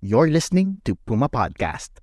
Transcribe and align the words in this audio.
You're 0.00 0.32
listening 0.32 0.80
to 0.88 0.96
Puma 1.04 1.28
Podcast. 1.28 2.00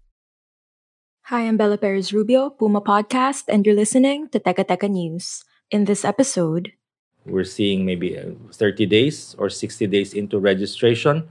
Hi, 1.33 1.49
I'm 1.49 1.57
Bella 1.57 1.81
Perez 1.81 2.13
Rubio, 2.13 2.51
Puma 2.53 2.79
Podcast, 2.79 3.49
and 3.49 3.65
you're 3.65 3.73
listening 3.73 4.29
to 4.29 4.39
Teka 4.39 4.69
Teka 4.69 4.85
News. 4.85 5.41
In 5.73 5.85
this 5.89 6.05
episode, 6.05 6.71
we're 7.25 7.43
seeing 7.43 7.89
maybe 7.89 8.13
uh, 8.13 8.37
30 8.53 8.85
days 8.85 9.35
or 9.41 9.49
60 9.49 9.87
days 9.87 10.13
into 10.13 10.37
registration, 10.37 11.27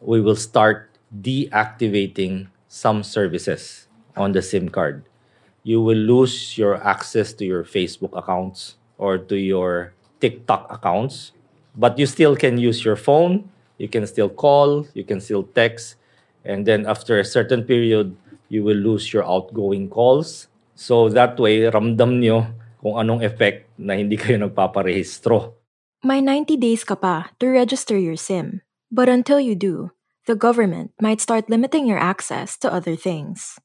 we 0.00 0.20
will 0.20 0.38
start 0.38 0.88
deactivating 1.10 2.54
some 2.68 3.02
services 3.02 3.88
on 4.16 4.30
the 4.30 4.42
SIM 4.42 4.68
card. 4.68 5.02
You 5.64 5.82
will 5.82 5.98
lose 5.98 6.56
your 6.56 6.78
access 6.86 7.32
to 7.34 7.44
your 7.44 7.64
Facebook 7.64 8.16
accounts 8.16 8.76
or 8.96 9.18
to 9.18 9.34
your 9.34 9.92
TikTok 10.20 10.70
accounts, 10.70 11.32
but 11.74 11.98
you 11.98 12.06
still 12.06 12.36
can 12.36 12.58
use 12.58 12.84
your 12.84 12.96
phone, 12.96 13.50
you 13.78 13.88
can 13.88 14.06
still 14.06 14.28
call, 14.28 14.86
you 14.94 15.04
can 15.04 15.20
still 15.20 15.44
text, 15.54 15.96
and 16.44 16.66
then 16.66 16.86
after 16.86 17.18
a 17.18 17.24
certain 17.24 17.64
period, 17.64 18.16
you 18.48 18.62
will 18.62 18.78
lose 18.78 19.12
your 19.12 19.26
outgoing 19.26 19.88
calls. 19.90 20.48
So 20.76 21.08
that 21.10 21.40
way, 21.40 21.66
ramdam 21.66 22.20
nyo 22.20 22.46
kung 22.80 23.00
anong 23.00 23.24
effect 23.24 23.66
na 23.80 23.98
hindi 23.98 24.16
kayo 24.20 24.38
nagpaparehistro. 24.38 25.56
May 26.06 26.22
90 26.22 26.60
days 26.60 26.84
ka 26.84 26.94
pa 26.94 27.34
to 27.42 27.50
register 27.50 27.98
your 27.98 28.14
SIM. 28.14 28.62
But 28.92 29.10
until 29.10 29.42
you 29.42 29.58
do, 29.58 29.90
the 30.30 30.38
government 30.38 30.94
might 31.02 31.18
start 31.18 31.50
limiting 31.50 31.90
your 31.90 31.98
access 31.98 32.54
to 32.62 32.70
other 32.70 32.94
things. 32.94 33.58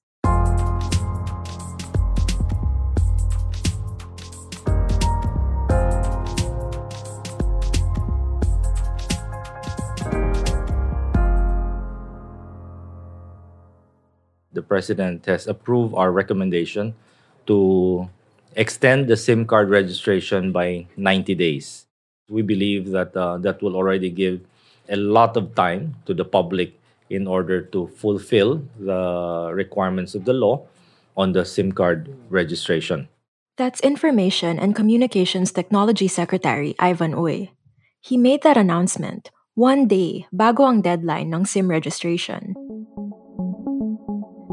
President 14.72 15.28
has 15.28 15.52
approved 15.52 15.92
our 16.00 16.16
recommendation 16.16 16.96
to 17.44 18.08
extend 18.56 19.12
the 19.12 19.20
SIM 19.20 19.44
card 19.44 19.68
registration 19.68 20.56
by 20.56 20.88
90 20.96 21.36
days. 21.36 21.92
We 22.32 22.40
believe 22.40 22.96
that 22.96 23.12
uh, 23.12 23.36
that 23.44 23.60
will 23.60 23.76
already 23.76 24.08
give 24.08 24.40
a 24.88 24.96
lot 24.96 25.36
of 25.36 25.52
time 25.60 26.00
to 26.08 26.16
the 26.16 26.24
public 26.24 26.80
in 27.12 27.28
order 27.28 27.60
to 27.76 27.92
fulfill 28.00 28.64
the 28.80 29.52
requirements 29.52 30.16
of 30.16 30.24
the 30.24 30.32
law 30.32 30.64
on 31.20 31.36
the 31.36 31.44
SIM 31.44 31.76
card 31.76 32.08
registration. 32.32 33.12
That's 33.60 33.84
Information 33.84 34.56
and 34.56 34.72
Communications 34.72 35.52
Technology 35.52 36.08
Secretary 36.08 36.80
Ivan 36.80 37.12
Uy. 37.20 37.52
He 38.00 38.16
made 38.16 38.48
that 38.48 38.56
announcement 38.56 39.36
one 39.52 39.92
day 39.92 40.32
bago 40.32 40.64
ang 40.64 40.80
deadline 40.80 41.28
ng 41.36 41.44
SIM 41.44 41.68
registration. 41.68 42.56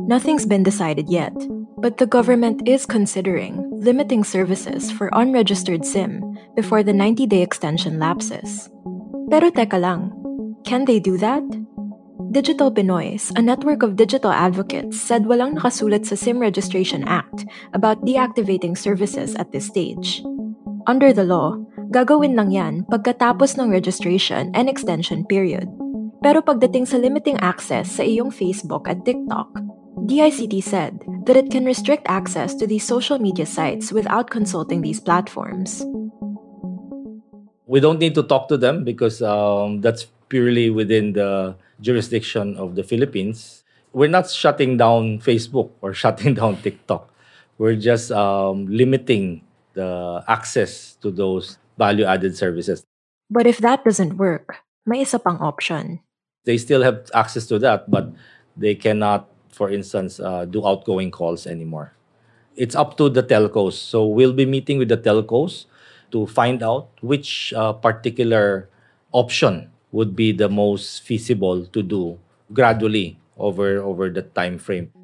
Nothing's 0.09 0.49
been 0.49 0.65
decided 0.65 1.13
yet, 1.13 1.37
but 1.77 2.01
the 2.01 2.09
government 2.09 2.65
is 2.65 2.89
considering 2.89 3.61
limiting 3.77 4.25
services 4.25 4.89
for 4.89 5.13
unregistered 5.13 5.85
SIM 5.85 6.25
before 6.57 6.83
the 6.83 6.97
90-day 6.97 7.45
extension 7.45 8.01
lapses. 8.01 8.73
Pero 9.29 9.53
teka 9.53 9.77
lang, 9.77 10.17
can 10.65 10.89
they 10.89 10.97
do 10.97 11.21
that? 11.21 11.45
Digital 12.33 12.73
Pinoys, 12.73 13.37
a 13.37 13.45
network 13.45 13.85
of 13.85 14.01
digital 14.01 14.33
advocates, 14.33 14.97
said 14.97 15.29
walang 15.29 15.61
nakasulat 15.61 16.09
sa 16.09 16.17
SIM 16.17 16.41
Registration 16.41 17.05
Act 17.05 17.45
about 17.77 18.01
deactivating 18.01 18.81
services 18.81 19.37
at 19.37 19.53
this 19.53 19.69
stage. 19.69 20.25
Under 20.89 21.13
the 21.13 21.29
law, 21.29 21.61
gagawin 21.93 22.33
lang 22.33 22.49
yan 22.49 22.89
pagkatapos 22.89 23.61
ng 23.61 23.69
registration 23.69 24.49
and 24.57 24.73
extension 24.73 25.29
period. 25.29 25.69
Pero 26.25 26.41
pagdating 26.41 26.89
sa 26.89 26.97
limiting 26.97 27.37
access 27.45 27.93
sa 27.93 28.01
iyong 28.01 28.33
Facebook 28.33 28.89
at 28.89 29.05
TikTok, 29.05 29.53
DICT 30.07 30.63
said 30.63 31.01
that 31.27 31.37
it 31.37 31.51
can 31.51 31.65
restrict 31.65 32.07
access 32.07 32.55
to 32.55 32.67
these 32.67 32.85
social 32.87 33.19
media 33.19 33.47
sites 33.47 33.93
without 33.93 34.31
consulting 34.31 34.81
these 34.81 35.01
platforms. 35.01 35.83
We 37.67 37.81
don't 37.81 37.99
need 37.99 38.15
to 38.15 38.23
talk 38.23 38.49
to 38.49 38.57
them 38.57 38.85
because 38.85 39.21
um, 39.23 39.81
that's 39.81 40.07
purely 40.29 40.71
within 40.71 41.13
the 41.13 41.57
jurisdiction 41.81 42.57
of 42.57 42.77
the 42.77 42.83
Philippines. 42.83 43.65
We're 43.93 44.09
not 44.09 44.31
shutting 44.31 44.77
down 44.77 45.19
Facebook 45.19 45.71
or 45.81 45.93
shutting 46.03 46.35
down 46.35 46.63
TikTok. 46.63 47.11
We're 47.59 47.77
just 47.77 48.13
um, 48.13 48.67
limiting 48.67 49.43
the 49.75 50.25
access 50.29 50.95
to 51.03 51.11
those 51.11 51.59
value 51.77 52.05
added 52.05 52.37
services. 52.37 52.85
But 53.31 53.47
if 53.47 53.59
that 53.59 53.85
doesn't 53.85 54.17
work, 54.17 54.57
may 54.87 55.03
isa 55.03 55.19
pang 55.19 55.39
option. 55.39 56.01
They 56.45 56.57
still 56.57 56.83
have 56.83 57.11
access 57.15 57.47
to 57.49 57.59
that, 57.61 57.91
but 57.91 58.11
they 58.57 58.75
cannot 58.75 59.29
for 59.59 59.75
instance, 59.75 60.23
uh, 60.23 60.47
do 60.47 60.63
outgoing 60.63 61.11
calls 61.11 61.43
anymore. 61.43 61.99
It's 62.55 62.79
up 62.79 62.95
to 63.03 63.11
the 63.11 63.27
telcos. 63.27 63.75
So 63.75 64.07
we'll 64.07 64.33
be 64.33 64.47
meeting 64.47 64.79
with 64.79 64.89
the 64.89 64.97
telcos 64.97 65.67
to 66.15 66.31
find 66.31 66.63
out 66.63 66.95
which 67.03 67.53
uh, 67.53 67.75
particular 67.75 68.71
option 69.11 69.75
would 69.91 70.15
be 70.15 70.31
the 70.31 70.49
most 70.49 71.03
feasible 71.03 71.67
to 71.75 71.83
do 71.83 72.23
gradually 72.55 73.19
over 73.37 73.83
over 73.83 74.09
the 74.09 74.23
time 74.23 74.63
frame. 74.63 74.95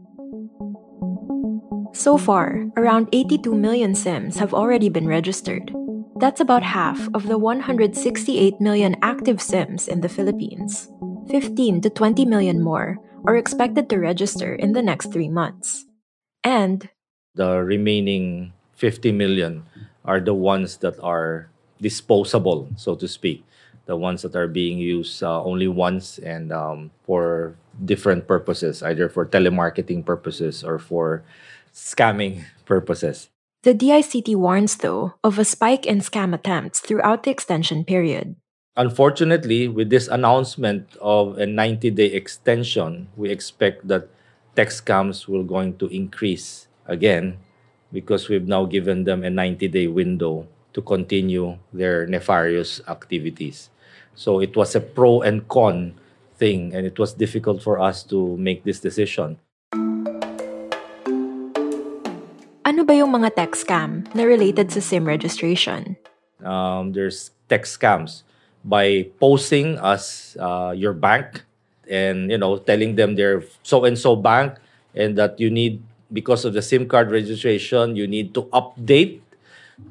So 1.94 2.18
far, 2.18 2.70
around 2.76 3.10
82 3.10 3.54
million 3.54 3.94
SIMs 3.94 4.38
have 4.38 4.54
already 4.54 4.88
been 4.88 5.06
registered. 5.06 5.74
That's 6.18 6.42
about 6.42 6.62
half 6.62 7.08
of 7.14 7.26
the 7.26 7.38
168 7.38 8.60
million 8.60 8.94
active 9.02 9.42
SIMs 9.42 9.86
in 9.86 10.00
the 10.00 10.10
Philippines. 10.10 10.90
15 11.30 11.80
to 11.82 11.90
20 11.90 12.26
million 12.26 12.62
more 12.62 12.98
are 13.26 13.36
expected 13.36 13.88
to 13.88 13.98
register 13.98 14.54
in 14.54 14.72
the 14.72 14.82
next 14.82 15.12
three 15.12 15.28
months. 15.28 15.84
And 16.42 16.88
the 17.34 17.62
remaining 17.62 18.52
50 18.76 19.12
million 19.12 19.64
are 20.04 20.20
the 20.20 20.34
ones 20.34 20.78
that 20.78 20.98
are 21.00 21.48
disposable, 21.80 22.68
so 22.76 22.94
to 22.94 23.08
speak, 23.08 23.44
the 23.86 23.96
ones 23.96 24.22
that 24.22 24.36
are 24.36 24.48
being 24.48 24.78
used 24.78 25.22
uh, 25.22 25.42
only 25.42 25.68
once 25.68 26.18
and 26.18 26.52
um, 26.52 26.90
for 27.04 27.56
different 27.84 28.28
purposes, 28.28 28.82
either 28.82 29.08
for 29.08 29.26
telemarketing 29.26 30.04
purposes 30.04 30.62
or 30.62 30.78
for 30.78 31.22
scamming 31.72 32.44
purposes. 32.64 33.28
The 33.64 33.74
DICT 33.74 34.36
warns, 34.36 34.76
though, 34.76 35.14
of 35.24 35.38
a 35.38 35.44
spike 35.44 35.86
in 35.86 36.00
scam 36.00 36.34
attempts 36.34 36.80
throughout 36.80 37.22
the 37.22 37.30
extension 37.30 37.82
period. 37.82 38.36
Unfortunately, 38.76 39.68
with 39.68 39.88
this 39.88 40.08
announcement 40.08 40.98
of 41.00 41.38
a 41.38 41.46
90-day 41.46 42.10
extension, 42.10 43.06
we 43.14 43.30
expect 43.30 43.86
that 43.86 44.10
tax 44.56 44.82
scams 44.82 45.28
will 45.28 45.44
going 45.46 45.78
to 45.78 45.86
increase 45.94 46.66
again 46.90 47.38
because 47.92 48.28
we've 48.28 48.48
now 48.50 48.64
given 48.66 49.04
them 49.04 49.22
a 49.22 49.30
90-day 49.30 49.86
window 49.86 50.48
to 50.72 50.82
continue 50.82 51.56
their 51.72 52.04
nefarious 52.08 52.80
activities. 52.88 53.70
So 54.16 54.40
it 54.40 54.56
was 54.56 54.74
a 54.74 54.80
pro 54.80 55.22
and 55.22 55.46
con 55.46 55.94
thing 56.34 56.74
and 56.74 56.84
it 56.84 56.98
was 56.98 57.14
difficult 57.14 57.62
for 57.62 57.78
us 57.78 58.02
to 58.10 58.36
make 58.38 58.64
this 58.64 58.80
decision. 58.80 59.38
Ano 62.66 62.82
ba 62.82 62.98
yung 62.98 63.14
mga 63.14 63.38
tax 63.38 63.62
scam 63.62 64.02
na 64.18 64.26
related 64.26 64.74
sa 64.74 64.82
SIM 64.82 65.06
registration? 65.06 65.94
Um, 66.42 66.90
there's 66.90 67.30
tax 67.46 67.70
scams 67.78 68.26
by 68.64 69.06
posing 69.20 69.78
as 69.78 70.36
uh, 70.40 70.72
your 70.74 70.92
bank 70.92 71.44
and 71.88 72.30
you 72.30 72.38
know 72.38 72.56
telling 72.56 72.96
them 72.96 73.14
they're 73.14 73.44
so 73.62 73.84
and 73.84 73.98
so 73.98 74.16
bank 74.16 74.56
and 74.94 75.18
that 75.18 75.38
you 75.38 75.50
need 75.50 75.82
because 76.12 76.44
of 76.44 76.54
the 76.54 76.62
SIM 76.62 76.88
card 76.88 77.10
registration 77.10 77.94
you 77.94 78.06
need 78.06 78.32
to 78.32 78.42
update 78.56 79.20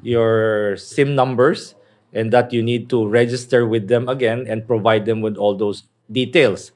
your 0.02 0.76
SIM 0.76 1.14
numbers 1.14 1.74
and 2.12 2.32
that 2.32 2.52
you 2.52 2.62
need 2.62 2.88
to 2.90 3.06
register 3.06 3.66
with 3.66 3.88
them 3.88 4.08
again 4.08 4.46
and 4.48 4.66
provide 4.66 5.04
them 5.04 5.20
with 5.20 5.36
all 5.36 5.54
those 5.54 5.84
details. 6.10 6.72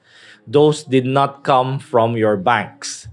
Those 0.47 0.83
did 0.83 1.07
not 1.07 1.45
come 1.45 1.79
from 1.79 2.17
your 2.17 2.37
banks. 2.37 3.09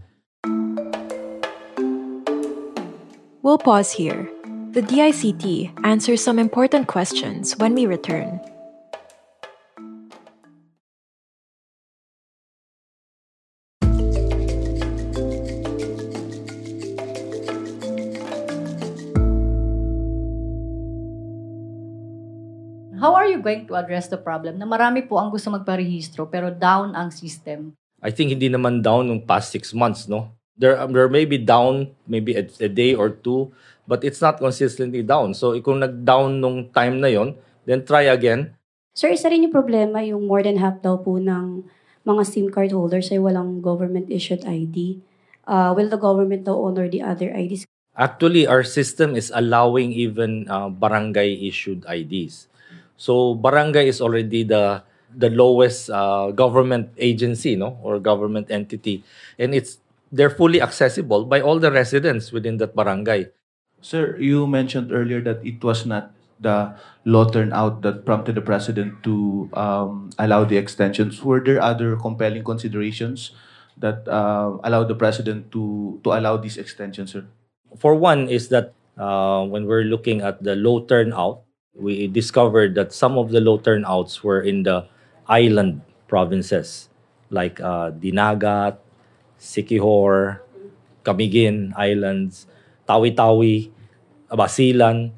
We'll 3.44 3.60
pause 3.60 3.92
here. 3.92 4.30
The 4.72 4.82
DICT 4.82 5.86
answers 5.86 6.24
some 6.24 6.40
important 6.40 6.88
questions 6.88 7.56
when 7.58 7.76
we 7.76 7.86
return. 7.86 8.42
How 23.06 23.14
are 23.14 23.30
you 23.30 23.38
going 23.38 23.70
to 23.70 23.78
address 23.78 24.10
the 24.10 24.18
problem 24.18 24.58
na 24.58 24.66
marami 24.66 25.06
po 25.06 25.22
ang 25.22 25.30
gusto 25.30 25.54
magparehistro 25.54 26.26
pero 26.26 26.50
down 26.50 26.98
ang 26.98 27.14
system? 27.14 27.78
I 28.02 28.10
think 28.10 28.34
hindi 28.34 28.50
naman 28.50 28.82
down 28.82 29.06
nung 29.06 29.22
past 29.22 29.54
six 29.54 29.78
months, 29.78 30.10
no? 30.10 30.34
There, 30.58 30.74
um, 30.74 30.90
there 30.90 31.06
may 31.06 31.30
be 31.30 31.38
down 31.38 31.94
maybe 32.10 32.34
a, 32.34 32.50
a 32.58 32.66
day 32.66 32.98
or 32.98 33.14
two, 33.14 33.54
but 33.86 34.02
it's 34.02 34.26
not 34.26 34.42
consistently 34.42 35.06
down. 35.06 35.38
So 35.38 35.54
kung 35.62 35.86
nag-down 35.86 36.42
nung 36.42 36.74
time 36.74 36.98
na 36.98 37.14
yon, 37.14 37.38
then 37.70 37.86
try 37.86 38.10
again. 38.10 38.58
Sir, 38.98 39.14
isa 39.14 39.30
rin 39.30 39.46
yung 39.46 39.54
problema 39.54 40.02
yung 40.02 40.26
more 40.26 40.42
than 40.42 40.58
half 40.58 40.82
daw 40.82 40.98
po 40.98 41.22
ng 41.22 41.62
mga 42.10 42.26
SIM 42.26 42.50
card 42.50 42.74
holders 42.74 43.14
ay 43.14 43.22
walang 43.22 43.62
government-issued 43.62 44.50
ID. 44.50 44.98
Uh, 45.46 45.78
will 45.78 45.94
the 45.94 46.02
government 46.02 46.50
now 46.50 46.58
honor 46.58 46.90
the 46.90 47.06
other 47.06 47.30
IDs? 47.30 47.70
Actually, 47.94 48.50
our 48.50 48.66
system 48.66 49.14
is 49.14 49.30
allowing 49.30 49.94
even 49.94 50.50
uh, 50.50 50.74
barangay-issued 50.74 51.86
IDs. 51.86 52.50
So 52.98 53.36
barangay 53.36 53.88
is 53.88 54.02
already 54.02 54.44
the 54.44 54.84
the 55.16 55.30
lowest 55.32 55.90
uh, 55.90 56.32
government 56.32 56.92
agency, 56.98 57.56
no, 57.56 57.80
or 57.84 58.00
government 58.00 58.52
entity, 58.52 59.04
and 59.40 59.56
it's 59.56 59.80
they're 60.12 60.34
fully 60.34 60.62
accessible 60.62 61.26
by 61.26 61.40
all 61.42 61.60
the 61.60 61.72
residents 61.72 62.32
within 62.32 62.58
that 62.58 62.76
barangay. 62.76 63.32
Sir, 63.82 64.18
you 64.18 64.48
mentioned 64.48 64.92
earlier 64.92 65.22
that 65.22 65.46
it 65.46 65.64
was 65.64 65.86
not 65.86 66.12
the 66.40 66.76
law 67.06 67.24
turnout 67.30 67.82
that 67.84 68.04
prompted 68.04 68.36
the 68.36 68.42
president 68.44 69.04
to 69.04 69.48
um, 69.54 70.10
allow 70.20 70.44
the 70.44 70.58
extensions. 70.58 71.24
Were 71.24 71.40
there 71.40 71.62
other 71.62 71.96
compelling 71.96 72.44
considerations 72.44 73.32
that 73.78 74.08
uh, 74.08 74.58
allowed 74.64 74.88
the 74.88 74.96
president 74.96 75.52
to 75.52 76.00
to 76.04 76.12
allow 76.12 76.36
these 76.36 76.58
extensions, 76.58 77.14
sir? 77.16 77.24
For 77.80 77.96
one, 77.96 78.28
is 78.28 78.50
that 78.50 78.76
uh, 78.98 79.44
when 79.48 79.68
we're 79.68 79.88
looking 79.88 80.22
at 80.24 80.44
the 80.44 80.56
low 80.56 80.84
turnout, 80.84 81.45
we 81.76 82.08
discovered 82.08 82.76
that 82.76 82.94
some 82.94 83.18
of 83.18 83.32
the 83.32 83.40
low 83.40 83.58
turnouts 83.58 84.24
were 84.24 84.42
in 84.42 84.64
the 84.64 84.88
island 85.28 85.82
provinces 86.08 86.90
like 87.30 87.60
uh, 87.60 87.92
Dinagat, 87.92 88.78
Siquijor, 89.40 90.40
Camiguin 91.04 91.74
Islands, 91.76 92.48
Tawi-Tawi, 92.88 93.72
Basilan. 94.32 95.12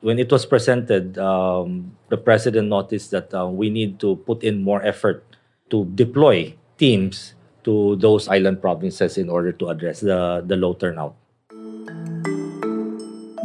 When 0.00 0.18
it 0.18 0.30
was 0.30 0.44
presented, 0.44 1.16
um, 1.16 1.96
the 2.10 2.16
president 2.16 2.68
noticed 2.68 3.10
that 3.12 3.32
uh, 3.32 3.48
we 3.48 3.70
need 3.70 3.98
to 4.00 4.16
put 4.28 4.44
in 4.44 4.62
more 4.62 4.84
effort 4.84 5.24
to 5.70 5.86
deploy 5.94 6.54
teams 6.76 7.34
to 7.64 7.96
those 7.96 8.28
island 8.28 8.60
provinces 8.60 9.16
in 9.16 9.30
order 9.30 9.52
to 9.52 9.68
address 9.68 10.00
the, 10.00 10.44
the 10.44 10.56
low 10.56 10.74
turnout. 10.74 11.16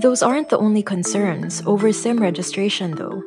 Those 0.02 0.24
aren't 0.24 0.48
the 0.48 0.58
only 0.58 0.82
concerns 0.82 1.62
over 1.66 1.92
SIM 1.92 2.22
registration, 2.22 2.92
though. 2.92 3.22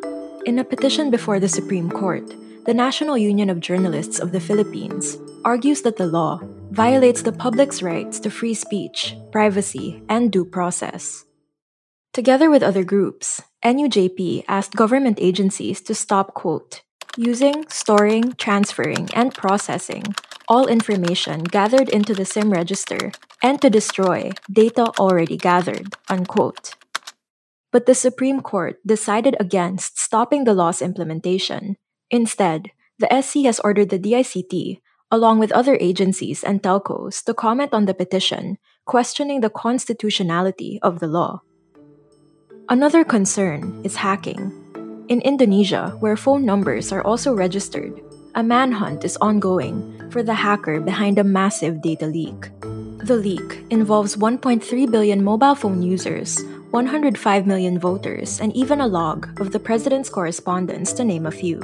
In 0.47 0.59
a 0.59 0.65
petition 0.65 1.11
before 1.11 1.39
the 1.39 1.49
Supreme 1.49 1.91
Court, 1.91 2.25
the 2.65 2.73
National 2.73 3.19
Union 3.19 3.51
of 3.51 3.61
Journalists 3.61 4.19
of 4.19 4.33
the 4.33 4.41
Philippines 4.41 5.19
argues 5.45 5.83
that 5.83 5.99
the 5.99 6.07
law 6.07 6.41
violates 6.71 7.21
the 7.21 7.33
public's 7.33 7.83
rights 7.83 8.19
to 8.21 8.31
free 8.31 8.55
speech, 8.55 9.15
privacy, 9.31 10.03
and 10.09 10.33
due 10.33 10.47
process. 10.47 11.27
Together 12.15 12.49
with 12.49 12.63
other 12.63 12.85
groups, 12.85 13.43
NUJP 13.63 14.45
asked 14.49 14.75
government 14.75 15.19
agencies 15.21 15.83
to 15.83 15.95
stop, 15.95 16.33
quote, 16.33 16.81
using, 17.19 17.69
storing, 17.69 18.33
transferring, 18.39 19.11
and 19.13 19.35
processing 19.35 20.05
all 20.49 20.67
information 20.67 21.43
gathered 21.45 21.89
into 21.89 22.15
the 22.15 22.25
SIM 22.25 22.51
register 22.51 23.13
and 23.43 23.61
to 23.61 23.69
destroy 23.69 24.31
data 24.51 24.87
already 24.99 25.37
gathered, 25.37 25.95
unquote. 26.09 26.75
But 27.73 27.87
the 27.87 27.95
Supreme 27.95 28.41
Court 28.41 28.79
decided 28.87 29.37
against 29.41 29.99
stopping 29.99 30.45
the 30.45 30.55
law's 30.55 30.81
implementation. 30.81 31.77
Instead, 32.11 32.71
the 32.99 33.11
SC 33.11 33.45
has 33.45 33.59
ordered 33.61 33.91
the 33.91 33.99
DICT, 33.99 34.81
along 35.11 35.41
with 35.41 35.53
other 35.53 35.77
agencies 35.81 36.45
and 36.45 36.63
telcos, 36.63 37.25
to 37.25 37.35
comment 37.35 37.75
on 37.75 37.87
the 37.87 37.95
petition, 37.95 38.59
questioning 38.87 39.41
the 39.41 39.51
constitutionality 39.51 40.79
of 40.83 41.01
the 41.01 41.09
law. 41.09 41.43
Another 42.69 43.05
concern 43.05 43.81
is 43.83 43.97
hacking. 43.97 44.53
In 45.09 45.21
Indonesia, 45.21 45.97
where 45.99 46.17
phone 46.17 46.47
numbers 46.47 46.93
are 46.93 47.03
also 47.03 47.35
registered, 47.35 48.01
a 48.35 48.43
manhunt 48.43 49.05
is 49.05 49.19
ongoing 49.19 50.09
for 50.11 50.23
the 50.23 50.33
hacker 50.33 50.81
behind 50.81 51.19
a 51.19 51.25
massive 51.25 51.83
data 51.83 52.07
leak. 52.07 52.49
The 53.03 53.19
leak 53.19 53.67
involves 53.71 54.15
1.3 54.15 54.63
billion 54.87 55.25
mobile 55.25 55.57
phone 55.57 55.83
users, 55.83 56.39
105 56.71 57.19
million 57.51 57.77
voters, 57.77 58.39
and 58.39 58.55
even 58.55 58.81
a 58.81 58.87
log 58.87 59.27
of 59.41 59.51
the 59.51 59.59
president's 59.59 60.09
correspondence, 60.09 60.93
to 60.95 61.03
name 61.03 61.27
a 61.27 61.35
few. 61.35 61.59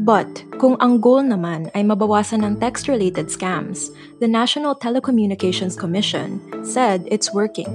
But 0.00 0.42
kung 0.56 0.80
ang 0.80 1.04
goal 1.04 1.20
naman 1.20 1.68
ay 1.76 1.84
mabawasan 1.84 2.40
ng 2.40 2.64
text-related 2.64 3.28
scams, 3.28 3.92
the 4.24 4.26
National 4.26 4.72
Telecommunications 4.72 5.76
Commission 5.76 6.40
said 6.64 7.04
it's 7.12 7.28
working. 7.36 7.68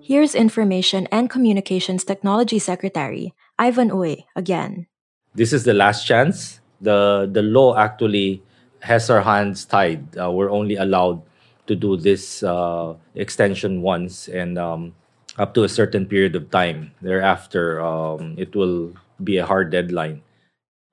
Here's 0.00 0.34
Information 0.34 1.06
and 1.12 1.28
Communications 1.28 2.02
Technology 2.08 2.58
Secretary 2.58 3.36
Ivan 3.60 3.92
Uy 3.92 4.24
again. 4.34 4.89
This 5.34 5.52
is 5.52 5.64
the 5.64 5.74
last 5.74 6.06
chance. 6.06 6.60
The 6.80 7.28
the 7.30 7.42
law 7.42 7.76
actually 7.76 8.42
has 8.82 9.10
our 9.10 9.22
hands 9.22 9.64
tied. 9.64 10.16
Uh, 10.18 10.30
we're 10.32 10.50
only 10.50 10.74
allowed 10.74 11.22
to 11.66 11.76
do 11.76 11.96
this 11.96 12.42
uh, 12.42 12.94
extension 13.14 13.82
once 13.82 14.26
and 14.26 14.58
um, 14.58 14.94
up 15.38 15.54
to 15.54 15.62
a 15.62 15.68
certain 15.68 16.06
period 16.06 16.34
of 16.34 16.50
time. 16.50 16.90
Thereafter, 17.00 17.78
um, 17.80 18.34
it 18.38 18.56
will 18.56 18.94
be 19.22 19.36
a 19.36 19.46
hard 19.46 19.70
deadline. 19.70 20.22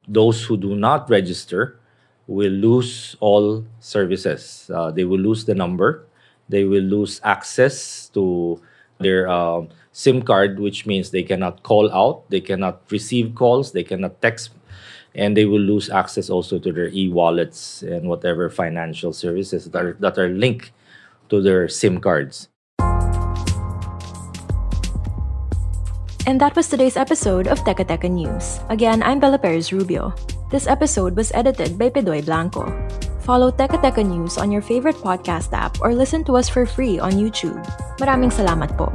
Those 0.07 0.43
who 0.43 0.57
do 0.57 0.75
not 0.75 1.09
register 1.09 1.79
will 2.27 2.51
lose 2.51 3.15
all 3.19 3.65
services. 3.79 4.69
Uh, 4.69 4.91
they 4.91 5.05
will 5.05 5.19
lose 5.19 5.45
the 5.45 5.55
number. 5.55 6.05
They 6.49 6.63
will 6.65 6.83
lose 6.83 7.19
access 7.23 8.07
to 8.13 8.61
their 8.99 9.27
um, 9.29 9.69
SIM 9.91 10.21
card, 10.21 10.59
which 10.59 10.85
means 10.85 11.09
they 11.11 11.23
cannot 11.23 11.63
call 11.63 11.91
out, 11.91 12.29
they 12.29 12.41
cannot 12.41 12.81
receive 12.89 13.35
calls, 13.35 13.71
they 13.71 13.83
cannot 13.83 14.21
text, 14.21 14.51
and 15.15 15.35
they 15.35 15.45
will 15.45 15.61
lose 15.61 15.89
access 15.89 16.29
also 16.29 16.59
to 16.59 16.71
their 16.71 16.89
e-wallets 16.89 17.81
and 17.81 18.07
whatever 18.07 18.49
financial 18.49 19.13
services 19.13 19.65
that 19.65 19.83
are, 19.83 19.93
that 19.99 20.17
are 20.17 20.29
linked 20.29 20.71
to 21.29 21.41
their 21.41 21.67
SIM 21.67 21.99
cards. 21.99 22.49
And 26.27 26.41
that 26.41 26.55
was 26.55 26.67
today's 26.67 26.97
episode 26.97 27.47
of 27.47 27.63
Teka 27.63 27.87
Teka 27.87 28.11
News. 28.11 28.59
Again, 28.67 29.01
I'm 29.01 29.19
Bella 29.19 29.39
Perez 29.39 29.71
Rubio. 29.71 30.13
This 30.51 30.67
episode 30.67 31.15
was 31.15 31.31
edited 31.31 31.79
by 31.79 31.89
Pedoy 31.89 32.19
Blanco. 32.25 32.67
Follow 33.27 33.51
Teka 33.51 33.83
Teka 33.83 34.07
News 34.07 34.39
on 34.39 34.55
your 34.55 34.63
favorite 34.63 34.95
podcast 35.03 35.51
app 35.51 35.75
or 35.83 35.91
listen 35.91 36.23
to 36.23 36.39
us 36.39 36.47
for 36.47 36.63
free 36.63 36.95
on 36.95 37.19
YouTube. 37.19 37.59
Maraming 37.99 38.31
salamat 38.31 38.79
po. 38.79 38.87